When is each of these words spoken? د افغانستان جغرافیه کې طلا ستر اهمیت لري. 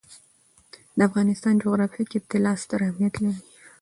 د 0.97 0.99
افغانستان 1.09 1.53
جغرافیه 1.61 2.05
کې 2.11 2.19
طلا 2.29 2.53
ستر 2.63 2.79
اهمیت 2.85 3.15
لري. 3.23 3.39